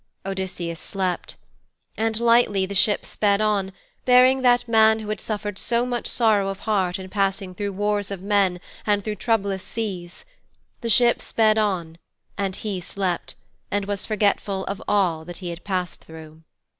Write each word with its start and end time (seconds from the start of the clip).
Odysseus 0.25 0.79
slept. 0.79 1.35
And 1.95 2.19
lightly 2.19 2.65
the 2.65 2.73
ship 2.73 3.05
sped 3.05 3.39
on, 3.39 3.71
bearing 4.03 4.41
that 4.41 4.67
man 4.67 4.97
who 4.97 5.09
had 5.09 5.21
suffered 5.21 5.59
so 5.59 5.85
much 5.85 6.07
sorrow 6.07 6.49
of 6.49 6.61
heart 6.61 6.97
in 6.97 7.07
passing 7.07 7.53
through 7.53 7.73
wars 7.73 8.09
of 8.09 8.19
men 8.19 8.59
and 8.83 9.03
through 9.03 9.17
troublous 9.17 9.61
seas 9.61 10.25
the 10.79 10.89
ship 10.89 11.21
sped 11.21 11.59
on, 11.59 11.99
and 12.35 12.55
he 12.55 12.79
slept, 12.79 13.35
and 13.69 13.85
was 13.85 14.07
forgetful 14.07 14.65
of 14.65 14.81
all 14.87 15.23
he 15.25 15.49
had 15.49 15.63
passed 15.63 16.03
through. 16.03 16.41